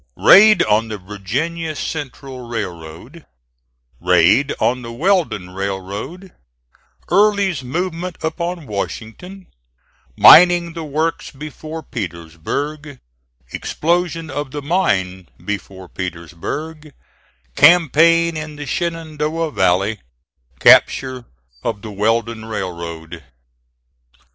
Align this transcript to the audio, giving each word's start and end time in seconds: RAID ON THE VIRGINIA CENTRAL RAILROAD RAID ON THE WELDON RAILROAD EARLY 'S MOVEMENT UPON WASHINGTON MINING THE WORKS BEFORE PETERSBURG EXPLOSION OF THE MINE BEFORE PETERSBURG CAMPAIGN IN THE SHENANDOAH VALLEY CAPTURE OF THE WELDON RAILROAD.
RAID 0.17 0.63
ON 0.63 0.87
THE 0.87 0.97
VIRGINIA 0.97 1.75
CENTRAL 1.75 2.47
RAILROAD 2.47 3.23
RAID 3.99 4.51
ON 4.59 4.81
THE 4.81 4.91
WELDON 4.91 5.51
RAILROAD 5.51 6.31
EARLY 7.11 7.51
'S 7.53 7.61
MOVEMENT 7.63 8.17
UPON 8.23 8.65
WASHINGTON 8.65 9.45
MINING 10.17 10.73
THE 10.73 10.83
WORKS 10.83 11.29
BEFORE 11.29 11.83
PETERSBURG 11.83 12.97
EXPLOSION 13.51 14.31
OF 14.31 14.49
THE 14.49 14.63
MINE 14.63 15.29
BEFORE 15.45 15.87
PETERSBURG 15.87 16.93
CAMPAIGN 17.55 18.35
IN 18.35 18.55
THE 18.55 18.65
SHENANDOAH 18.65 19.51
VALLEY 19.53 19.99
CAPTURE 20.59 21.25
OF 21.61 21.83
THE 21.83 21.91
WELDON 21.91 22.45
RAILROAD. 22.45 23.21